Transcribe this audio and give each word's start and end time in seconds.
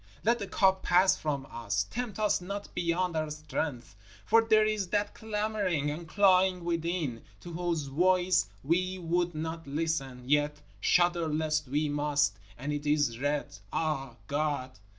Let 0.23 0.39
the 0.39 0.47
cup 0.47 0.81
pass 0.81 1.15
from 1.15 1.45
us, 1.51 1.85
tempt 1.91 2.17
us 2.17 2.41
not 2.41 2.73
beyond 2.73 3.15
our 3.15 3.29
strength, 3.29 3.95
for 4.25 4.41
there 4.41 4.65
is 4.65 4.87
that 4.87 5.13
clamoring 5.13 5.91
and 5.91 6.07
clawing 6.07 6.63
within, 6.63 7.21
to 7.41 7.53
whose 7.53 7.83
voice 7.83 8.47
we 8.63 8.97
would 8.97 9.35
not 9.35 9.67
listen, 9.67 10.27
yet 10.27 10.59
shudder 10.79 11.27
lest 11.27 11.67
we 11.67 11.87
must, 11.87 12.39
and 12.57 12.73
it 12.73 12.87
is 12.87 13.19
red, 13.19 13.55
Ah! 13.71 14.15
God! 14.25 14.71